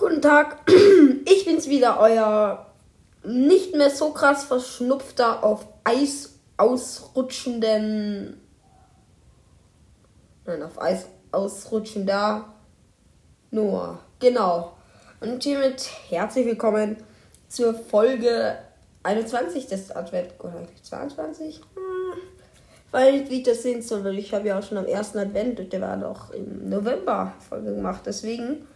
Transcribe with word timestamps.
Guten 0.00 0.22
Tag, 0.22 0.56
ich 1.26 1.44
bin's 1.44 1.68
wieder, 1.68 2.00
euer 2.00 2.66
nicht 3.22 3.76
mehr 3.76 3.90
so 3.90 4.12
krass 4.12 4.44
verschnupfter 4.44 5.44
auf 5.44 5.66
Eis 5.84 6.38
ausrutschenden. 6.56 8.40
Nein, 10.46 10.62
auf 10.62 10.80
Eis 10.80 11.04
ausrutschender 11.32 12.46
Noah. 13.50 13.98
Genau. 14.20 14.72
Und 15.20 15.42
hiermit 15.42 15.90
herzlich 16.08 16.46
willkommen 16.46 16.96
zur 17.48 17.74
Folge 17.74 18.56
21 19.02 19.66
des 19.66 19.94
Advent. 19.94 20.32
Oder 20.38 20.60
eigentlich 20.60 20.82
22? 20.82 21.56
Hm, 21.74 22.20
weil 22.90 23.28
wie 23.28 23.40
ich 23.40 23.42
das 23.42 23.62
sehen 23.62 23.82
soll, 23.82 24.02
weil 24.02 24.18
ich 24.18 24.32
habe 24.32 24.48
ja 24.48 24.58
auch 24.58 24.62
schon 24.62 24.78
am 24.78 24.86
ersten 24.86 25.18
Advent, 25.18 25.70
der 25.70 25.80
war 25.82 25.98
doch 25.98 26.30
im 26.30 26.70
November 26.70 27.34
Folge 27.46 27.74
gemacht. 27.74 28.00
Deswegen 28.06 28.66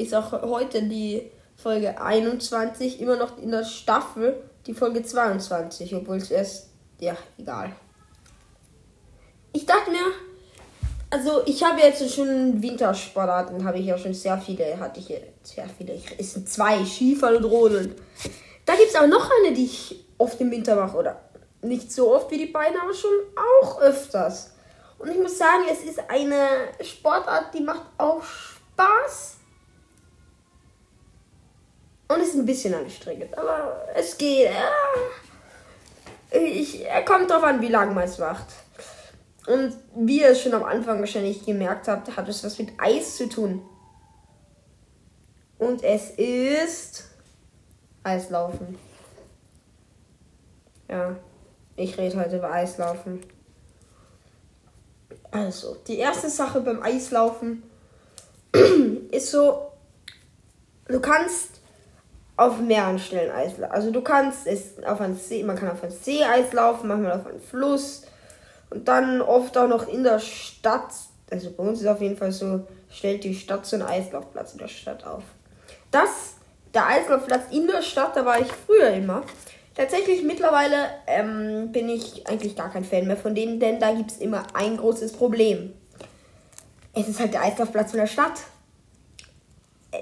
ist 0.00 0.14
auch 0.14 0.32
heute 0.42 0.82
die 0.82 1.30
Folge 1.56 2.00
21 2.00 3.00
immer 3.00 3.16
noch 3.16 3.38
in 3.38 3.50
der 3.50 3.64
Staffel 3.64 4.42
die 4.66 4.74
Folge 4.74 5.02
22, 5.02 5.94
obwohl 5.94 6.16
es 6.16 6.30
erst, 6.30 6.68
ja, 6.98 7.16
egal. 7.38 7.72
Ich 9.52 9.66
dachte 9.66 9.90
mir, 9.90 10.04
also 11.10 11.42
ich 11.46 11.62
habe 11.64 11.80
jetzt 11.80 12.14
schon 12.14 12.62
Wintersportarten, 12.62 13.64
habe 13.64 13.78
ich 13.78 13.86
ja 13.86 13.98
schon 13.98 14.14
sehr 14.14 14.38
viele, 14.38 14.78
hatte 14.78 15.00
ich 15.00 15.06
sehr 15.42 15.68
viele, 15.76 16.00
es 16.18 16.34
sind 16.34 16.48
zwei, 16.48 16.84
Skifahren 16.84 17.36
und 17.36 17.44
Rodeln. 17.44 17.94
Da 18.64 18.74
gibt 18.76 18.90
es 18.90 18.94
aber 18.94 19.08
noch 19.08 19.28
eine, 19.40 19.54
die 19.54 19.64
ich 19.64 20.04
oft 20.18 20.40
im 20.40 20.50
Winter 20.50 20.76
mache, 20.76 20.96
oder 20.96 21.20
nicht 21.62 21.90
so 21.90 22.14
oft 22.14 22.30
wie 22.30 22.38
die 22.38 22.46
beiden, 22.46 22.78
aber 22.80 22.94
schon 22.94 23.10
auch 23.36 23.80
öfters. 23.80 24.52
Und 24.98 25.10
ich 25.10 25.18
muss 25.18 25.38
sagen, 25.38 25.64
es 25.70 25.82
ist 25.82 25.98
eine 26.08 26.46
Sportart, 26.82 27.54
die 27.54 27.62
macht 27.62 27.86
auch 27.98 28.22
Spaß. 28.22 29.39
Und 32.10 32.20
ist 32.20 32.34
ein 32.34 32.44
bisschen 32.44 32.74
anstrengend, 32.74 33.38
aber 33.38 33.86
es 33.94 34.18
geht. 34.18 34.50
Ich, 36.32 36.84
er 36.84 37.04
kommt 37.04 37.30
drauf 37.30 37.44
an, 37.44 37.60
wie 37.60 37.68
lange 37.68 37.94
man 37.94 38.02
es 38.02 38.18
macht. 38.18 38.46
Und 39.46 39.76
wie 39.94 40.20
ihr 40.20 40.30
es 40.30 40.42
schon 40.42 40.52
am 40.54 40.64
Anfang 40.64 40.98
wahrscheinlich 40.98 41.46
gemerkt 41.46 41.86
habt, 41.86 42.16
hat 42.16 42.28
es 42.28 42.42
was 42.42 42.58
mit 42.58 42.70
Eis 42.78 43.16
zu 43.16 43.28
tun. 43.28 43.62
Und 45.58 45.84
es 45.84 46.10
ist 46.10 47.04
Eislaufen. 48.02 48.76
Ja, 50.88 51.14
ich 51.76 51.96
rede 51.96 52.18
heute 52.18 52.38
über 52.38 52.50
Eislaufen. 52.50 53.20
Also, 55.30 55.76
die 55.86 55.98
erste 55.98 56.28
Sache 56.28 56.60
beim 56.60 56.82
Eislaufen 56.82 57.62
ist 59.12 59.30
so, 59.30 59.70
du 60.88 60.98
kannst 60.98 61.59
auf 62.40 62.58
mehreren 62.58 62.98
Stellen 62.98 63.30
Eis. 63.30 63.62
Also 63.62 63.90
du 63.90 64.00
kannst 64.00 64.46
es 64.46 64.82
auf 64.84 65.00
ein 65.02 65.14
See, 65.14 65.42
man 65.42 65.56
kann 65.56 65.70
auf 65.70 65.84
ein 65.84 65.90
See 65.90 66.24
Eis 66.24 66.54
laufen, 66.54 66.88
manchmal 66.88 67.12
auf 67.12 67.26
einen 67.26 67.40
Fluss 67.40 68.02
und 68.70 68.88
dann 68.88 69.20
oft 69.20 69.58
auch 69.58 69.68
noch 69.68 69.86
in 69.86 70.04
der 70.04 70.18
Stadt. 70.20 70.90
Also 71.30 71.50
bei 71.50 71.62
uns 71.62 71.82
ist 71.82 71.86
auf 71.86 72.00
jeden 72.00 72.16
Fall 72.16 72.32
so, 72.32 72.66
stellt 72.88 73.24
die 73.24 73.34
Stadt 73.34 73.66
so 73.66 73.76
einen 73.76 73.84
Eislaufplatz 73.86 74.52
in 74.52 74.58
der 74.58 74.68
Stadt 74.68 75.04
auf. 75.04 75.22
Das, 75.90 76.36
der 76.72 76.86
Eislaufplatz 76.86 77.42
in 77.50 77.66
der 77.66 77.82
Stadt, 77.82 78.16
da 78.16 78.24
war 78.24 78.40
ich 78.40 78.48
früher 78.50 78.88
immer. 78.88 79.22
Tatsächlich 79.74 80.22
mittlerweile 80.22 80.86
ähm, 81.06 81.70
bin 81.72 81.90
ich 81.90 82.26
eigentlich 82.26 82.56
gar 82.56 82.72
kein 82.72 82.84
Fan 82.84 83.06
mehr 83.06 83.18
von 83.18 83.34
denen, 83.34 83.60
denn 83.60 83.78
da 83.78 83.92
gibt 83.92 84.12
es 84.12 84.16
immer 84.16 84.44
ein 84.54 84.78
großes 84.78 85.12
Problem. 85.12 85.74
Es 86.94 87.06
ist 87.06 87.20
halt 87.20 87.34
der 87.34 87.42
Eislaufplatz 87.42 87.92
in 87.92 88.00
der 88.00 88.06
Stadt 88.06 88.40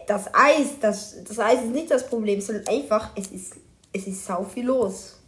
das 0.06 0.26
Eis, 0.34 0.78
das, 0.80 1.16
das 1.24 1.38
Eis 1.38 1.62
ist 1.62 1.72
nicht 1.72 1.90
das 1.90 2.06
Problem, 2.06 2.40
sondern 2.40 2.66
einfach, 2.68 3.10
es 3.16 3.28
ist, 3.28 3.54
es 3.92 4.06
ist 4.06 4.24
sau 4.24 4.44
viel 4.44 4.66
los. 4.66 5.18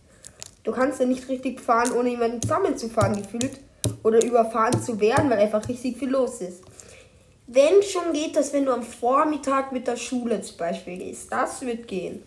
Du 0.63 0.73
kannst 0.73 1.01
ja 1.01 1.07
nicht 1.07 1.29
richtig 1.29 1.61
fahren, 1.61 1.93
ohne 1.93 2.11
jemanden 2.11 2.43
zusammenzufahren 2.43 3.17
gefühlt. 3.17 3.61
Oder 4.03 4.23
überfahren 4.23 4.83
zu 4.83 5.01
werden, 5.01 5.31
weil 5.31 5.39
einfach 5.39 5.67
richtig 5.69 5.97
viel 5.97 6.11
los 6.11 6.41
ist. 6.41 6.63
Wenn 7.47 7.83
schon 7.83 8.13
geht 8.13 8.37
das, 8.37 8.53
wenn 8.53 8.65
du 8.65 8.73
am 8.73 8.83
Vormittag 8.83 9.73
mit 9.73 9.87
der 9.87 9.97
Schule 9.97 10.41
zum 10.43 10.57
Beispiel 10.59 10.99
gehst. 10.99 11.33
Das 11.33 11.63
wird 11.63 11.89
gehen. 11.89 12.23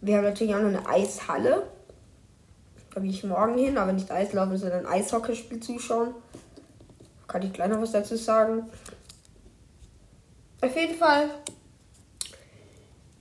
Wir 0.00 0.16
haben 0.16 0.24
natürlich 0.24 0.54
auch 0.54 0.60
noch 0.60 0.68
eine 0.68 0.86
Eishalle. 0.86 1.62
Da 2.94 3.00
gehe 3.00 3.10
ich 3.10 3.24
morgen 3.24 3.56
hin, 3.56 3.78
aber 3.78 3.92
nicht 3.92 4.10
Eislaufen, 4.10 4.56
sondern 4.56 4.86
Eishockeyspiel 4.86 5.60
zuschauen. 5.60 6.14
Kann 7.28 7.42
ich 7.42 7.52
gleich 7.52 7.68
noch 7.68 7.80
was 7.80 7.92
dazu 7.92 8.16
sagen. 8.16 8.68
Auf 10.60 10.76
jeden 10.76 10.94
Fall. 10.94 11.30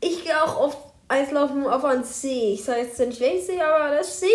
Ich 0.01 0.23
gehe 0.23 0.43
auch 0.43 0.59
oft 0.59 0.77
Eislaufen 1.07 1.65
auf 1.67 1.83
einen 1.83 2.03
See. 2.03 2.53
Ich 2.53 2.63
sage 2.63 2.81
jetzt 2.81 2.99
nicht 2.99 3.19
welchen 3.19 3.45
See, 3.45 3.61
aber 3.61 3.95
das 3.95 4.19
See, 4.19 4.27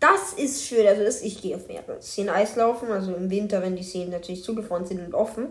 das 0.00 0.32
ist 0.34 0.64
schön. 0.64 0.86
Also 0.86 1.04
das, 1.04 1.22
ich 1.22 1.40
gehe 1.40 1.56
auf 1.56 1.66
mehrere 1.68 2.00
Seen 2.00 2.28
Eislaufen. 2.28 2.90
Also 2.90 3.14
im 3.14 3.30
Winter, 3.30 3.62
wenn 3.62 3.76
die 3.76 3.82
Seen 3.82 4.10
natürlich 4.10 4.44
zugefroren 4.44 4.86
sind 4.86 5.04
und 5.04 5.14
offen. 5.14 5.48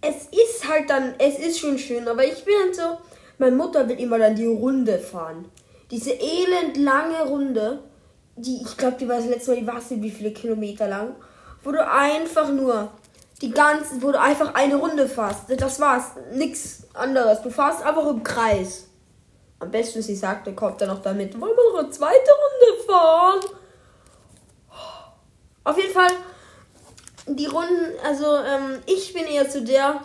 Es 0.00 0.26
ist 0.26 0.68
halt 0.68 0.90
dann, 0.90 1.14
es 1.18 1.38
ist 1.38 1.58
schon 1.58 1.78
schön, 1.78 2.06
aber 2.06 2.24
ich 2.24 2.44
bin 2.44 2.54
dann 2.66 2.74
so, 2.74 3.02
meine 3.38 3.56
Mutter 3.56 3.88
will 3.88 3.98
immer 3.98 4.18
dann 4.18 4.36
die 4.36 4.46
Runde 4.46 4.98
fahren. 4.98 5.46
Diese 5.90 6.12
elend 6.12 6.76
lange 6.76 7.24
Runde, 7.26 7.80
die, 8.36 8.62
ich 8.62 8.76
glaube, 8.76 8.96
die 9.00 9.08
war 9.08 9.16
das 9.16 9.26
letzte 9.26 9.52
Mal, 9.52 9.60
die 9.60 9.66
war 9.66 9.76
nicht 9.76 10.02
wie 10.02 10.10
viele 10.10 10.30
Kilometer 10.30 10.86
lang, 10.86 11.16
wo 11.64 11.72
du 11.72 11.84
einfach 11.84 12.52
nur 12.52 12.92
die 13.40 13.50
ganze, 13.50 14.02
wo 14.02 14.10
du 14.10 14.20
einfach 14.20 14.54
eine 14.54 14.76
Runde 14.76 15.08
fährst. 15.08 15.42
Das 15.56 15.80
war's. 15.80 16.12
Nix 16.32 16.82
anderes. 16.94 17.42
Du 17.42 17.50
fährst 17.50 17.82
einfach 17.82 18.06
im 18.06 18.22
Kreis. 18.22 18.88
Am 19.60 19.70
besten, 19.70 20.02
sie 20.02 20.14
sagt, 20.14 20.46
der 20.46 20.54
kommt 20.54 20.80
dann 20.80 20.88
noch 20.88 21.02
damit. 21.02 21.40
Wollen 21.40 21.56
wir 21.56 21.72
noch 21.72 21.78
eine 21.80 21.90
zweite 21.90 22.14
Runde 22.14 22.84
fahren? 22.86 23.40
Auf 25.64 25.76
jeden 25.76 25.92
Fall, 25.92 26.10
die 27.26 27.46
Runden, 27.46 27.92
also 28.04 28.36
ähm, 28.36 28.78
ich 28.86 29.12
bin 29.12 29.24
eher 29.24 29.48
zu 29.50 29.62
der, 29.62 30.00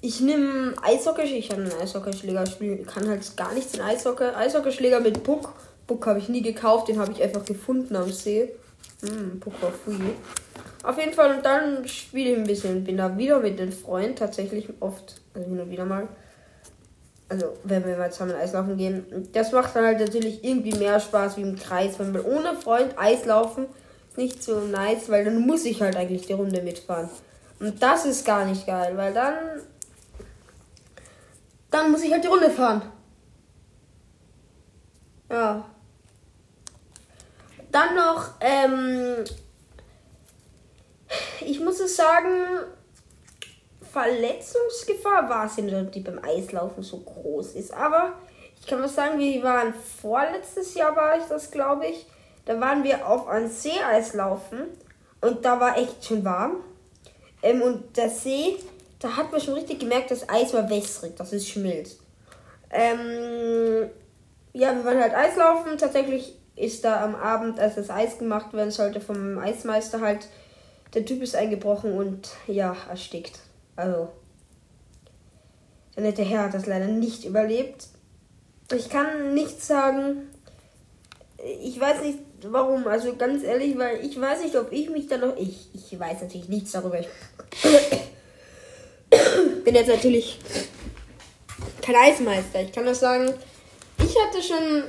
ich 0.00 0.20
nehme 0.20 0.74
Eishockey, 0.80 1.22
ich 1.22 1.50
habe 1.50 1.62
einen 1.62 1.72
Eishockeyschläger, 1.72 2.46
spielen 2.46 2.86
kann 2.86 3.08
halt 3.08 3.36
gar 3.36 3.52
nichts 3.52 3.74
in 3.74 3.80
Eishockey. 3.80 4.24
Eishockeyschläger 4.24 5.00
mit 5.00 5.24
Puck. 5.24 5.54
Puck 5.88 6.06
habe 6.06 6.20
ich 6.20 6.28
nie 6.28 6.42
gekauft, 6.42 6.88
den 6.88 7.00
habe 7.00 7.10
ich 7.12 7.22
einfach 7.22 7.44
gefunden 7.44 7.96
am 7.96 8.12
See. 8.12 8.54
Hm, 9.02 9.40
war 9.44 9.70
free. 9.70 9.94
Auf 10.82 10.98
jeden 10.98 11.12
Fall, 11.12 11.36
und 11.36 11.44
dann 11.44 11.86
spiele 11.86 12.32
ich 12.32 12.38
ein 12.38 12.46
bisschen. 12.46 12.84
Bin 12.84 12.96
da 12.96 13.16
wieder 13.16 13.40
mit 13.40 13.58
den 13.58 13.72
Freunden 13.72 14.16
tatsächlich 14.16 14.68
oft, 14.80 15.20
also 15.34 15.48
hin 15.48 15.60
und 15.60 15.70
wieder 15.70 15.84
mal. 15.84 16.08
Also, 17.28 17.58
wenn 17.64 17.84
wir 17.84 17.96
mal 17.96 18.10
zusammen 18.10 18.36
Eislaufen 18.36 18.76
gehen. 18.76 19.28
Das 19.32 19.52
macht 19.52 19.76
dann 19.76 19.84
halt 19.84 20.00
natürlich 20.00 20.42
irgendwie 20.42 20.72
mehr 20.72 20.98
Spaß 20.98 21.36
wie 21.36 21.42
im 21.42 21.56
Kreis. 21.56 21.98
Wenn 21.98 22.14
wir 22.14 22.26
ohne 22.26 22.56
Freund 22.56 22.98
Eislaufen 22.98 23.66
ist 24.08 24.18
nicht 24.18 24.42
so 24.42 24.60
nice, 24.60 25.08
weil 25.10 25.24
dann 25.24 25.46
muss 25.46 25.64
ich 25.64 25.82
halt 25.82 25.96
eigentlich 25.96 26.26
die 26.26 26.32
Runde 26.32 26.62
mitfahren. 26.62 27.08
Und 27.60 27.82
das 27.82 28.06
ist 28.06 28.24
gar 28.24 28.44
nicht 28.44 28.66
geil, 28.66 28.96
weil 28.96 29.12
dann. 29.12 29.34
Dann 31.70 31.90
muss 31.90 32.02
ich 32.02 32.10
halt 32.10 32.24
die 32.24 32.28
Runde 32.28 32.50
fahren. 32.50 32.82
Ja. 35.30 35.66
Dann 37.70 37.94
noch, 37.94 38.30
ähm, 38.40 39.24
ich 41.40 41.60
muss 41.60 41.80
es 41.80 41.96
sagen, 41.96 42.64
Verletzungsgefahr 43.92 45.28
war 45.28 45.46
es 45.46 45.56
nicht, 45.56 45.94
die 45.94 46.00
beim 46.00 46.20
Eislaufen 46.22 46.82
so 46.82 46.98
groß 46.98 47.54
ist. 47.54 47.72
Aber 47.72 48.14
ich 48.60 48.66
kann 48.66 48.82
was 48.82 48.94
sagen, 48.94 49.18
wir 49.18 49.42
waren 49.42 49.74
vorletztes 49.74 50.74
Jahr 50.74 50.94
war 50.96 51.18
ich 51.18 51.24
das, 51.24 51.50
glaube 51.50 51.86
ich. 51.86 52.06
Da 52.44 52.60
waren 52.60 52.84
wir 52.84 53.06
auf 53.06 53.28
einem 53.28 53.48
See-Eislaufen 53.48 54.60
und 55.20 55.44
da 55.44 55.60
war 55.60 55.76
echt 55.76 56.04
schon 56.04 56.24
warm. 56.24 56.64
Ähm, 57.42 57.62
und 57.62 57.96
der 57.96 58.08
See, 58.08 58.56
da 59.00 59.16
hat 59.16 59.30
man 59.30 59.40
schon 59.40 59.54
richtig 59.54 59.80
gemerkt, 59.80 60.10
das 60.10 60.28
Eis 60.28 60.54
war 60.54 60.68
wässrig, 60.70 61.14
das 61.16 61.32
ist 61.32 61.48
schmilzt. 61.48 62.00
Ähm, 62.70 63.90
ja, 64.52 64.74
wir 64.74 64.84
waren 64.84 65.00
halt 65.00 65.14
Eislaufen. 65.14 65.78
Tatsächlich 65.78 66.37
ist 66.58 66.84
da 66.84 67.04
am 67.04 67.14
Abend, 67.14 67.58
als 67.60 67.76
das 67.76 67.90
Eis 67.90 68.18
gemacht 68.18 68.52
werden 68.52 68.70
sollte, 68.70 69.00
vom 69.00 69.38
Eismeister 69.38 70.00
halt 70.00 70.28
der 70.94 71.04
Typ 71.04 71.22
ist 71.22 71.36
eingebrochen 71.36 71.92
und 71.92 72.30
ja, 72.46 72.76
erstickt. 72.88 73.38
Also, 73.76 74.08
der 75.94 76.02
nette 76.04 76.22
Herr 76.22 76.44
hat 76.44 76.54
das 76.54 76.66
leider 76.66 76.86
nicht 76.86 77.24
überlebt. 77.24 77.88
Ich 78.74 78.88
kann 78.88 79.34
nichts 79.34 79.66
sagen. 79.66 80.28
Ich 81.62 81.78
weiß 81.78 82.02
nicht 82.02 82.18
warum. 82.42 82.86
Also 82.86 83.16
ganz 83.16 83.42
ehrlich, 83.42 83.76
weil 83.78 84.04
ich 84.04 84.20
weiß 84.20 84.42
nicht, 84.42 84.56
ob 84.56 84.72
ich 84.72 84.90
mich 84.90 85.06
da 85.06 85.18
noch. 85.18 85.36
Ich, 85.36 85.68
ich 85.74 85.98
weiß 85.98 86.22
natürlich 86.22 86.48
nichts 86.48 86.72
darüber. 86.72 86.98
Ich 87.00 87.08
bin 89.64 89.74
jetzt 89.74 89.88
natürlich 89.88 90.38
kein 91.82 91.96
Eismeister. 91.96 92.62
Ich 92.62 92.72
kann 92.72 92.84
nur 92.84 92.94
sagen, 92.94 93.32
ich 93.98 94.16
hatte 94.16 94.42
schon 94.42 94.84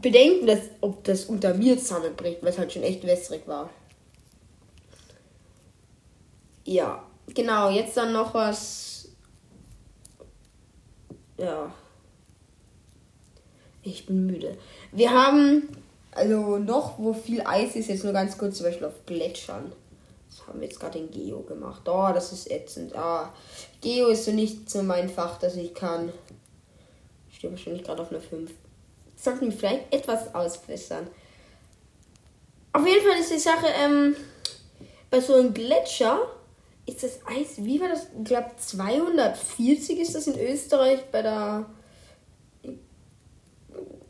Bedenken, 0.00 0.46
dass, 0.46 0.60
ob 0.80 1.04
das 1.04 1.26
unter 1.26 1.54
mir 1.54 1.78
zusammenbricht, 1.78 2.42
weil 2.42 2.50
es 2.50 2.58
halt 2.58 2.72
schon 2.72 2.82
echt 2.82 3.04
wässrig 3.06 3.46
war. 3.46 3.70
Ja, 6.64 7.02
genau, 7.34 7.70
jetzt 7.70 7.96
dann 7.96 8.12
noch 8.12 8.34
was. 8.34 9.08
Ja. 11.36 11.72
Ich 13.82 14.06
bin 14.06 14.26
müde. 14.26 14.56
Wir 14.92 15.10
haben 15.10 15.68
also 16.12 16.58
noch, 16.58 16.98
wo 16.98 17.12
viel 17.12 17.42
Eis 17.42 17.76
ist, 17.76 17.88
jetzt 17.88 18.04
nur 18.04 18.12
ganz 18.12 18.36
kurz, 18.36 18.58
zum 18.58 18.66
Beispiel 18.66 18.86
auf 18.86 19.06
Gletschern. 19.06 19.72
Das 20.28 20.46
haben 20.46 20.60
wir 20.60 20.68
jetzt 20.68 20.80
gerade 20.80 20.98
in 20.98 21.10
Geo 21.10 21.40
gemacht. 21.40 21.82
Oh, 21.88 22.10
das 22.12 22.32
ist 22.32 22.50
ätzend. 22.50 22.94
Ah, 22.94 23.32
Geo 23.80 24.08
ist 24.08 24.24
so 24.24 24.32
nicht 24.32 24.68
so 24.68 24.82
mein 24.82 25.08
Fach, 25.08 25.38
dass 25.38 25.56
ich 25.56 25.74
kann. 25.74 26.12
Ich 27.30 27.38
stehe 27.38 27.52
wahrscheinlich 27.52 27.84
gerade 27.84 28.02
auf 28.02 28.10
einer 28.10 28.20
5. 28.20 28.50
Sollten 29.20 29.50
wir 29.50 29.52
vielleicht 29.52 29.92
etwas 29.92 30.34
ausbessern. 30.34 31.06
Auf 32.72 32.86
jeden 32.86 33.06
Fall 33.06 33.20
ist 33.20 33.32
die 33.32 33.38
Sache, 33.38 33.66
ähm, 33.66 34.16
bei 35.10 35.20
so 35.20 35.34
einem 35.34 35.52
Gletscher 35.52 36.20
ist 36.86 37.02
das 37.02 37.20
Eis, 37.26 37.56
wie 37.58 37.80
war 37.80 37.88
das? 37.88 38.06
Ich 38.16 38.24
glaube 38.24 38.50
240 38.56 39.98
ist 39.98 40.14
das 40.14 40.26
in 40.26 40.38
Österreich 40.38 41.00
bei 41.12 41.22
der 41.22 41.66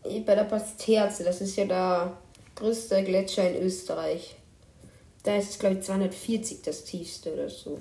bei 0.04 0.34
der 0.34 0.44
Pasterze. 0.44 1.24
Das 1.24 1.40
ist 1.40 1.56
ja 1.56 1.64
der 1.64 2.16
größte 2.54 3.02
Gletscher 3.02 3.50
in 3.50 3.62
Österreich. 3.62 4.36
Da 5.24 5.36
ist 5.36 5.50
es 5.50 5.58
glaube 5.58 5.76
ich 5.76 5.82
240 5.82 6.62
das 6.62 6.84
tiefste 6.84 7.32
oder 7.32 7.48
so. 7.48 7.78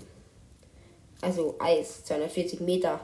Also 1.21 1.55
Eis, 1.59 2.03
240 2.05 2.61
Meter. 2.61 2.99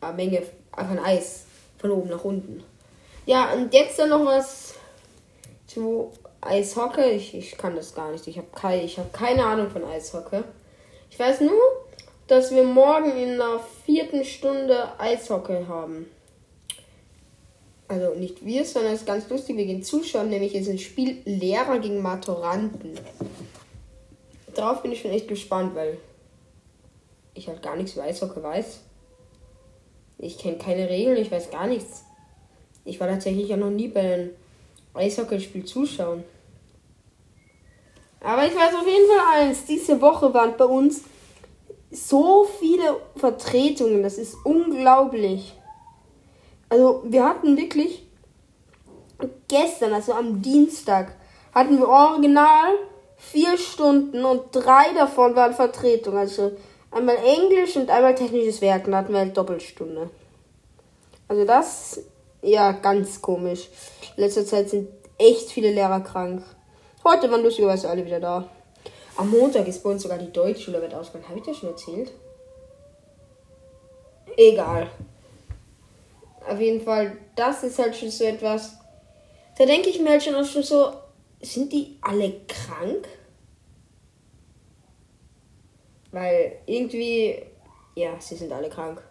Eine 0.00 0.14
Menge 0.14 0.42
von 0.72 0.98
Eis 0.98 1.44
von 1.78 1.90
oben 1.90 2.10
nach 2.10 2.24
unten. 2.24 2.62
Ja, 3.28 3.52
und 3.52 3.74
jetzt 3.74 3.98
dann 3.98 4.08
noch 4.08 4.24
was 4.24 4.72
zu 5.66 6.10
Eishockey. 6.40 7.10
Ich, 7.10 7.34
ich 7.34 7.58
kann 7.58 7.76
das 7.76 7.94
gar 7.94 8.10
nicht. 8.10 8.26
Ich 8.26 8.38
habe 8.38 8.48
keine, 8.54 8.86
hab 8.86 9.12
keine 9.12 9.44
Ahnung 9.44 9.68
von 9.68 9.84
Eishockey. 9.84 10.40
Ich 11.10 11.18
weiß 11.18 11.42
nur, 11.42 11.60
dass 12.26 12.54
wir 12.54 12.64
morgen 12.64 13.14
in 13.18 13.36
der 13.36 13.60
vierten 13.84 14.24
Stunde 14.24 14.98
Eishockey 14.98 15.66
haben. 15.68 16.06
Also 17.86 18.14
nicht 18.14 18.46
wir, 18.46 18.64
sondern 18.64 18.94
es 18.94 19.00
ist 19.00 19.06
ganz 19.06 19.28
lustig. 19.28 19.58
Wir 19.58 19.66
gehen 19.66 19.82
zuschauen, 19.82 20.30
nämlich 20.30 20.54
ist 20.54 20.70
ein 20.70 20.78
Spiel 20.78 21.20
Lehrer 21.26 21.80
gegen 21.80 22.00
Maturanten. 22.00 22.98
Darauf 24.54 24.80
bin 24.80 24.92
ich 24.92 25.02
schon 25.02 25.10
echt 25.10 25.28
gespannt, 25.28 25.74
weil 25.74 25.98
ich 27.34 27.46
halt 27.46 27.62
gar 27.62 27.76
nichts 27.76 27.92
über 27.92 28.04
Eishockey 28.04 28.42
weiß. 28.42 28.80
Ich 30.16 30.38
kenne 30.38 30.56
keine 30.56 30.88
Regeln, 30.88 31.18
ich 31.18 31.30
weiß 31.30 31.50
gar 31.50 31.66
nichts. 31.66 32.04
Ich 32.88 32.98
war 32.98 33.08
tatsächlich 33.08 33.48
ja 33.48 33.56
noch 33.56 33.70
nie 33.70 33.88
bei 33.88 34.14
einem 34.14 34.30
Eishockeyspiel 34.94 35.64
zuschauen. 35.64 36.24
Aber 38.20 38.46
ich 38.46 38.54
weiß 38.54 38.74
auf 38.74 38.86
jeden 38.86 39.06
Fall 39.06 39.42
eins. 39.42 39.64
Diese 39.66 40.00
Woche 40.00 40.32
waren 40.32 40.56
bei 40.56 40.64
uns 40.64 41.02
so 41.90 42.44
viele 42.58 42.96
Vertretungen. 43.16 44.02
Das 44.02 44.18
ist 44.18 44.36
unglaublich. 44.44 45.54
Also 46.70 47.02
wir 47.04 47.24
hatten 47.24 47.56
wirklich 47.56 48.06
gestern, 49.48 49.92
also 49.92 50.12
am 50.12 50.42
Dienstag, 50.42 51.14
hatten 51.54 51.78
wir 51.78 51.88
original 51.88 52.72
vier 53.16 53.58
Stunden 53.58 54.24
und 54.24 54.44
drei 54.52 54.92
davon 54.94 55.36
waren 55.36 55.52
Vertretung. 55.52 56.16
Also 56.16 56.52
einmal 56.90 57.16
Englisch 57.16 57.76
und 57.76 57.90
einmal 57.90 58.14
technisches 58.14 58.60
Werken. 58.60 58.92
Da 58.92 58.98
hatten 58.98 59.12
wir 59.12 59.20
halt 59.20 59.36
Doppelstunde. 59.36 60.10
Also 61.28 61.44
das, 61.44 62.00
ja, 62.42 62.72
ganz 62.72 63.20
komisch. 63.20 63.68
In 64.16 64.24
letzter 64.24 64.44
Zeit 64.44 64.70
sind 64.70 64.88
echt 65.18 65.50
viele 65.50 65.72
Lehrer 65.72 66.00
krank. 66.00 66.42
Heute 67.04 67.30
waren 67.30 67.42
lustigerweise 67.42 67.88
alle 67.88 68.04
wieder 68.04 68.20
da. 68.20 68.48
Am 69.16 69.30
Montag 69.30 69.66
ist 69.66 69.82
bei 69.82 69.90
uns 69.90 70.02
sogar 70.02 70.18
die 70.18 70.32
Deutschschule 70.32 70.80
wird 70.80 70.94
ausgegangen. 70.94 71.28
Habe 71.28 71.40
ich 71.40 71.46
das 71.46 71.56
schon 71.56 71.70
erzählt? 71.70 72.12
Egal. 74.36 74.88
Auf 76.48 76.60
jeden 76.60 76.80
Fall, 76.80 77.18
das 77.34 77.64
ist 77.64 77.78
halt 77.78 77.96
schon 77.96 78.10
so 78.10 78.24
etwas. 78.24 78.76
Da 79.58 79.66
denke 79.66 79.90
ich 79.90 80.00
mir 80.00 80.10
halt 80.10 80.22
schon 80.22 80.36
auch 80.36 80.44
schon 80.44 80.62
so, 80.62 80.92
sind 81.40 81.72
die 81.72 81.98
alle 82.00 82.32
krank? 82.46 83.08
Weil 86.12 86.60
irgendwie, 86.66 87.42
ja, 87.96 88.20
sie 88.20 88.36
sind 88.36 88.52
alle 88.52 88.70
krank. 88.70 89.02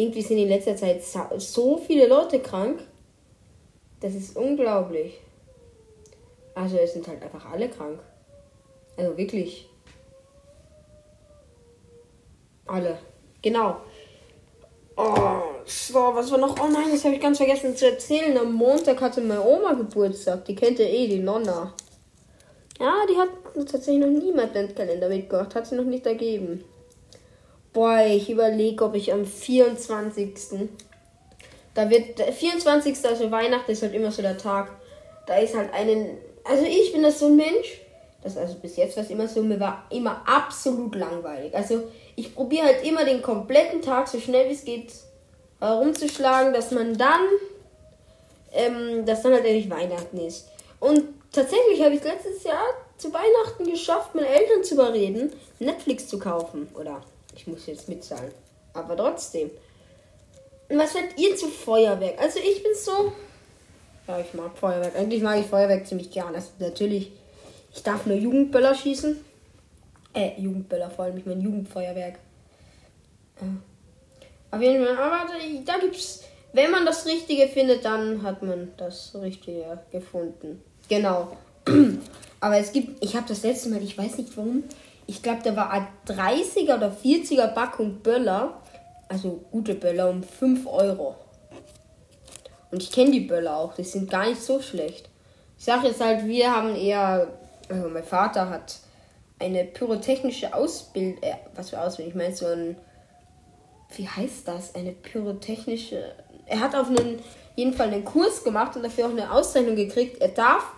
Irgendwie 0.00 0.22
sind 0.22 0.38
in 0.38 0.48
letzter 0.48 0.76
Zeit 0.76 1.02
so 1.02 1.76
viele 1.76 2.06
Leute 2.06 2.40
krank. 2.40 2.80
Das 4.00 4.14
ist 4.14 4.34
unglaublich. 4.34 5.20
Also 6.54 6.78
es 6.78 6.94
sind 6.94 7.06
halt 7.06 7.22
einfach 7.22 7.44
alle 7.52 7.68
krank. 7.68 8.00
Also 8.96 9.14
wirklich. 9.18 9.68
Alle. 12.66 12.98
Genau. 13.42 13.76
Oh, 14.96 15.42
so, 15.66 15.98
was 16.14 16.30
war 16.30 16.38
noch? 16.38 16.58
Oh 16.58 16.68
nein, 16.68 16.90
das 16.92 17.04
habe 17.04 17.16
ich 17.16 17.20
ganz 17.20 17.36
vergessen 17.36 17.76
zu 17.76 17.90
erzählen. 17.90 18.38
Am 18.38 18.54
Montag 18.54 19.02
hatte 19.02 19.20
meine 19.20 19.44
Oma 19.44 19.74
Geburtstag. 19.74 20.46
Die 20.46 20.54
kennt 20.54 20.78
ihr 20.78 20.88
eh, 20.88 21.08
die 21.08 21.18
Nonna. 21.18 21.74
Ja, 22.78 22.94
die 23.06 23.18
hat 23.18 23.28
tatsächlich 23.54 23.98
noch 23.98 24.08
nie 24.08 24.32
meinen 24.32 24.48
Adventkalender 24.48 25.10
mitgebracht. 25.10 25.54
Hat 25.54 25.66
sie 25.66 25.74
noch 25.74 25.84
nicht 25.84 26.06
ergeben. 26.06 26.64
Boah, 27.72 28.04
ich 28.06 28.28
überlege, 28.30 28.84
ob 28.84 28.94
ich 28.94 29.12
am 29.12 29.24
24. 29.24 30.68
Da 31.74 31.88
wird. 31.88 32.18
Der 32.18 32.32
24. 32.32 33.04
also 33.04 33.30
Weihnachten 33.30 33.70
ist 33.70 33.82
halt 33.82 33.94
immer 33.94 34.10
so 34.10 34.22
der 34.22 34.38
Tag. 34.38 34.70
Da 35.26 35.36
ist 35.36 35.54
halt 35.54 35.72
einen 35.72 36.18
also 36.44 36.64
ich 36.64 36.92
bin 36.92 37.02
das 37.02 37.18
so 37.18 37.26
ein 37.26 37.36
Mensch, 37.36 37.80
das 38.22 38.36
also 38.36 38.54
bis 38.54 38.76
jetzt 38.76 38.96
war 38.96 39.04
es 39.04 39.10
immer 39.10 39.28
so, 39.28 39.42
mir 39.42 39.60
war 39.60 39.86
immer 39.90 40.22
absolut 40.26 40.94
langweilig. 40.94 41.54
Also 41.54 41.84
ich 42.16 42.34
probiere 42.34 42.66
halt 42.66 42.84
immer 42.84 43.04
den 43.04 43.22
kompletten 43.22 43.82
Tag 43.82 44.08
so 44.08 44.18
schnell 44.18 44.48
wie 44.48 44.54
es 44.54 44.64
geht 44.64 44.92
herumzuschlagen, 45.60 46.52
dass 46.52 46.70
man 46.70 46.96
dann, 46.96 47.20
ähm, 48.52 49.04
dass 49.04 49.22
dann 49.22 49.34
halt 49.34 49.44
endlich 49.44 49.70
Weihnachten 49.70 50.18
ist. 50.18 50.48
Und 50.78 51.04
tatsächlich 51.32 51.82
habe 51.82 51.94
ich 51.94 52.02
letztes 52.02 52.42
Jahr 52.44 52.64
zu 52.96 53.12
Weihnachten 53.12 53.70
geschafft, 53.70 54.14
meine 54.14 54.28
Eltern 54.28 54.64
zu 54.64 54.74
überreden, 54.74 55.32
Netflix 55.58 56.08
zu 56.08 56.18
kaufen. 56.18 56.68
Oder 56.74 57.02
ich 57.34 57.46
muss 57.46 57.66
jetzt 57.66 57.88
mitzahlen. 57.88 58.32
Aber 58.72 58.96
trotzdem. 58.96 59.50
Was 60.68 60.92
seid 60.92 61.18
ihr 61.18 61.34
zu 61.36 61.48
Feuerwerk? 61.48 62.20
Also 62.20 62.38
ich 62.38 62.62
bin 62.62 62.72
so, 62.74 63.12
ja, 64.10 64.18
ich 64.20 64.34
mag 64.34 64.56
Feuerwerk. 64.58 64.96
Eigentlich 64.96 65.22
mag 65.22 65.38
ich 65.38 65.46
Feuerwerk 65.46 65.86
ziemlich 65.86 66.10
gern. 66.10 66.34
Also 66.34 66.48
natürlich, 66.58 67.12
ich 67.72 67.82
darf 67.82 68.06
nur 68.06 68.16
Jugendböller 68.16 68.74
schießen. 68.74 69.16
Äh, 70.14 70.40
Jugendböller 70.40 70.90
vor 70.90 71.04
allem, 71.04 71.18
ich 71.18 71.26
meine 71.26 71.42
Jugendfeuerwerk. 71.42 72.18
Ja. 73.40 73.46
Auf 74.50 74.60
jeden 74.60 74.84
Fall, 74.84 74.98
aber 74.98 75.28
da, 75.28 75.72
da 75.72 75.78
gibt's, 75.78 76.24
wenn 76.52 76.72
man 76.72 76.84
das 76.84 77.06
Richtige 77.06 77.46
findet, 77.46 77.84
dann 77.84 78.22
hat 78.24 78.42
man 78.42 78.72
das 78.76 79.14
Richtige 79.14 79.78
gefunden. 79.92 80.60
Genau. 80.88 81.36
aber 82.40 82.56
es 82.58 82.72
gibt, 82.72 83.04
ich 83.04 83.14
habe 83.14 83.28
das 83.28 83.44
letzte 83.44 83.68
Mal, 83.68 83.82
ich 83.82 83.96
weiß 83.96 84.18
nicht 84.18 84.36
warum, 84.36 84.64
ich 85.10 85.24
glaube, 85.24 85.40
da 85.42 85.56
war 85.56 85.70
ein 85.70 85.88
30er 86.06 86.76
oder 86.76 86.92
40er 86.92 87.48
Packung 87.48 88.00
Böller, 88.00 88.62
also 89.08 89.44
gute 89.50 89.74
Böller, 89.74 90.08
um 90.08 90.22
5 90.22 90.66
Euro. 90.68 91.16
Und 92.70 92.80
ich 92.80 92.92
kenne 92.92 93.10
die 93.10 93.20
Böller 93.20 93.56
auch, 93.56 93.74
die 93.74 93.82
sind 93.82 94.08
gar 94.08 94.28
nicht 94.28 94.40
so 94.40 94.62
schlecht. 94.62 95.08
Ich 95.58 95.64
sage 95.64 95.88
jetzt 95.88 96.00
halt, 96.00 96.28
wir 96.28 96.54
haben 96.54 96.76
eher, 96.76 97.26
also 97.68 97.88
mein 97.88 98.04
Vater 98.04 98.50
hat 98.50 98.76
eine 99.40 99.64
pyrotechnische 99.64 100.54
Ausbildung, 100.54 101.20
äh, 101.24 101.34
was 101.56 101.70
für 101.70 101.80
Ausbildung, 101.80 102.12
ich 102.12 102.16
meine 102.16 102.36
so 102.36 102.46
ein, 102.46 102.76
wie 103.96 104.08
heißt 104.08 104.46
das, 104.46 104.76
eine 104.76 104.92
pyrotechnische, 104.92 106.14
er 106.46 106.60
hat 106.60 106.76
auf 106.76 106.86
einen, 106.86 107.18
jeden 107.56 107.72
Fall 107.72 107.88
einen 107.88 108.04
Kurs 108.04 108.44
gemacht 108.44 108.76
und 108.76 108.84
dafür 108.84 109.06
auch 109.06 109.10
eine 109.10 109.32
Auszeichnung 109.32 109.74
gekriegt. 109.74 110.20
Er 110.20 110.28
darf 110.28 110.72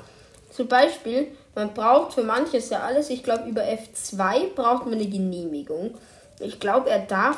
zum 0.51 0.69
Beispiel, 0.69 1.29
man 1.55 1.75
braucht 1.75 2.15
für 2.15 2.23
manches 2.23 2.71
ja 2.71 2.81
alles, 2.81 3.11
ich 3.11 3.23
glaube 3.23 3.49
über 3.49 3.63
F2 3.63 4.55
braucht 4.55 4.87
man 4.87 4.95
eine 4.95 5.07
Genehmigung. 5.07 5.95
Ich 6.41 6.59
glaube, 6.59 6.91
er 6.91 7.01
darf, 7.01 7.37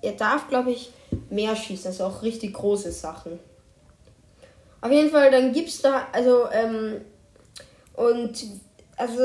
er 0.00 0.12
darf, 0.12 0.48
glaube 0.48 0.70
ich, 0.70 0.92
mehr 1.30 1.56
schießen, 1.56 1.88
also 1.88 2.04
auch 2.04 2.22
richtig 2.22 2.54
große 2.54 2.92
Sachen. 2.92 3.38
Auf 4.80 4.90
jeden 4.90 5.10
Fall, 5.10 5.30
dann 5.30 5.52
gibt's 5.52 5.82
da, 5.82 6.06
also, 6.12 6.48
ähm, 6.52 7.00
und, 7.94 8.46
also, 8.96 9.22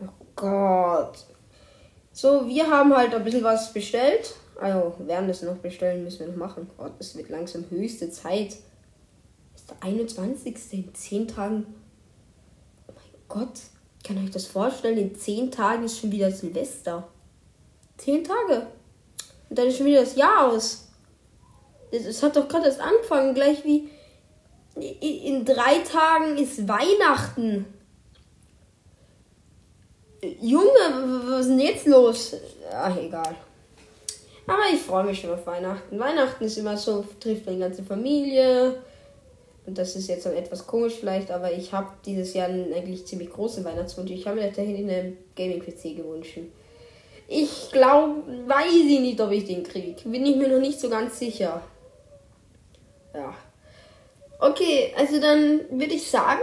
oh 0.00 0.12
Gott. 0.36 1.24
So, 2.12 2.46
wir 2.46 2.68
haben 2.68 2.94
halt 2.94 3.14
ein 3.14 3.24
bisschen 3.24 3.44
was 3.44 3.72
bestellt. 3.72 4.34
Also, 4.60 4.94
werden 4.98 5.28
das 5.28 5.42
noch 5.42 5.56
bestellen, 5.56 6.04
müssen 6.04 6.20
wir 6.20 6.28
noch 6.28 6.36
machen. 6.36 6.68
Gott, 6.76 6.92
es 6.98 7.16
wird 7.16 7.30
langsam 7.30 7.64
höchste 7.70 8.10
Zeit. 8.10 8.56
ist 9.54 9.70
der 9.70 9.82
21. 9.82 10.56
in 10.72 10.94
10 10.94 11.28
Tagen. 11.28 11.66
Gott, 13.28 13.60
kann 14.04 14.22
euch 14.24 14.30
das 14.30 14.46
vorstellen? 14.46 14.98
In 14.98 15.14
10 15.14 15.50
Tagen 15.50 15.84
ist 15.84 16.00
schon 16.00 16.10
wieder 16.10 16.30
Silvester. 16.30 17.06
10 17.98 18.24
Tage. 18.24 18.66
Und 19.48 19.58
dann 19.58 19.66
ist 19.66 19.76
schon 19.76 19.86
wieder 19.86 20.00
das 20.00 20.16
Jahr 20.16 20.48
aus. 20.48 20.88
Es 21.90 22.22
hat 22.22 22.36
doch 22.36 22.48
gerade 22.48 22.66
erst 22.66 22.80
angefangen, 22.80 23.34
gleich 23.34 23.64
wie 23.64 23.88
in 24.76 25.44
drei 25.44 25.78
Tagen 25.80 26.36
ist 26.38 26.68
Weihnachten. 26.68 27.66
Junge, 30.40 31.24
was 31.26 31.40
ist 31.40 31.48
denn 31.48 31.60
jetzt 31.60 31.86
los? 31.86 32.36
Ach, 32.72 32.96
egal. 32.96 33.34
Aber 34.46 34.62
ich 34.72 34.80
freue 34.80 35.04
mich 35.04 35.20
schon 35.20 35.30
auf 35.30 35.46
Weihnachten. 35.46 35.98
Weihnachten 35.98 36.44
ist 36.44 36.58
immer 36.58 36.76
so, 36.76 37.04
trifft 37.20 37.48
die 37.48 37.58
ganze 37.58 37.82
Familie. 37.82 38.82
Und 39.68 39.76
das 39.76 39.94
ist 39.96 40.08
jetzt 40.08 40.24
etwas 40.24 40.66
komisch 40.66 40.94
vielleicht, 40.94 41.30
aber 41.30 41.52
ich 41.52 41.74
habe 41.74 41.88
dieses 42.06 42.32
Jahr 42.32 42.48
einen 42.48 42.72
eigentlich 42.72 43.04
ziemlich 43.04 43.30
großen 43.30 43.62
Weihnachtswunsch. 43.66 44.10
Ich 44.10 44.26
habe 44.26 44.40
mir 44.40 44.50
dahin 44.50 44.88
einen 44.88 45.18
Gaming-PC 45.36 45.94
gewünscht. 45.94 46.38
Ich 47.28 47.70
glaube, 47.70 48.22
weiß 48.46 48.72
ich 48.72 49.00
nicht, 49.00 49.20
ob 49.20 49.30
ich 49.30 49.44
den 49.44 49.62
kriege. 49.62 50.08
Bin 50.08 50.24
ich 50.24 50.36
mir 50.36 50.48
noch 50.48 50.58
nicht 50.58 50.80
so 50.80 50.88
ganz 50.88 51.18
sicher. 51.18 51.60
Ja. 53.12 53.34
Okay, 54.40 54.94
also 54.96 55.20
dann 55.20 55.60
würde 55.70 55.92
ich 55.92 56.10
sagen, 56.10 56.40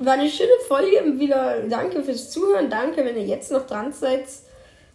war 0.00 0.14
eine 0.14 0.28
schöne 0.28 0.58
Folge. 0.66 1.20
Wieder 1.20 1.62
danke 1.68 2.02
fürs 2.02 2.32
Zuhören. 2.32 2.68
Danke, 2.68 3.04
wenn 3.04 3.16
ihr 3.16 3.26
jetzt 3.26 3.52
noch 3.52 3.64
dran 3.68 3.92
seid. 3.92 4.24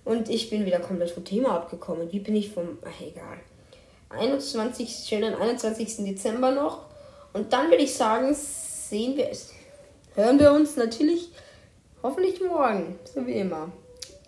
Und 0.03 0.29
ich 0.29 0.49
bin 0.49 0.65
wieder 0.65 0.81
komplett 0.81 1.11
vom 1.11 1.23
Thema 1.23 1.55
abgekommen. 1.55 2.11
Wie 2.11 2.19
bin 2.19 2.35
ich 2.35 2.51
vom. 2.51 2.79
Ach, 2.81 3.01
egal. 3.01 3.37
21. 4.09 5.05
schönen 5.07 5.35
21. 5.35 6.03
Dezember 6.03 6.51
noch. 6.51 6.90
Und 7.33 7.53
dann 7.53 7.69
würde 7.69 7.83
ich 7.83 7.93
sagen, 7.93 8.33
sehen 8.33 9.15
wir 9.15 9.29
es. 9.29 9.53
Hören 10.15 10.39
wir 10.39 10.51
uns 10.51 10.75
natürlich 10.75 11.31
hoffentlich 12.03 12.41
morgen. 12.41 12.99
So 13.13 13.25
wie 13.25 13.33
immer. 13.33 13.71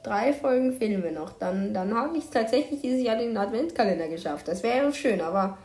Drei 0.04 0.34
Folgen 0.34 0.74
fehlen 0.74 1.04
wir 1.04 1.12
noch. 1.12 1.34
Dann, 1.34 1.74
dann 1.74 1.94
habe 1.94 2.18
ich 2.18 2.26
es 2.26 2.30
tatsächlich 2.30 2.82
dieses 2.82 3.02
Jahr 3.02 3.18
den 3.18 3.36
Adventkalender 3.36 4.08
geschafft. 4.08 4.48
Das 4.48 4.64
wäre 4.64 4.78
ja 4.78 4.94
schön, 4.94 5.22
aber 5.22 5.58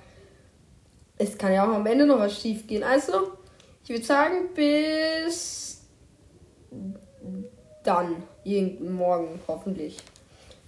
es 1.16 1.36
kann 1.36 1.52
ja 1.52 1.64
auch 1.64 1.74
am 1.74 1.86
Ende 1.86 2.06
noch 2.06 2.18
was 2.18 2.40
schief 2.40 2.66
gehen. 2.66 2.82
Also, 2.82 3.32
ich 3.82 3.90
würde 3.90 4.04
sagen, 4.04 4.48
bis 4.54 5.82
dann. 7.82 8.22
Morgen, 8.80 9.38
hoffentlich. 9.46 9.98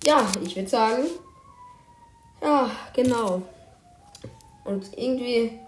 Ja, 0.05 0.31
ich 0.45 0.55
würde 0.55 0.69
sagen. 0.69 1.05
Ja, 2.43 2.71
genau. 2.95 3.41
Und 4.65 4.91
irgendwie. 4.99 5.59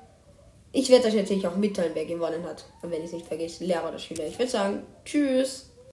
Ich 0.73 0.89
werde 0.89 1.09
euch 1.09 1.15
natürlich 1.15 1.47
auch 1.47 1.57
mitteilen, 1.57 1.93
wer 1.95 2.07
gewonnen 2.07 2.45
hat. 2.45 2.65
Und 2.81 2.91
wenn 2.91 3.01
ich 3.01 3.07
es 3.07 3.13
nicht 3.13 3.27
vergesse, 3.27 3.65
Lehrer 3.65 3.89
oder 3.89 3.99
Schüler. 3.99 4.27
Ich 4.27 4.39
würde 4.39 4.51
sagen, 4.51 4.87
tschüss. 5.05 5.72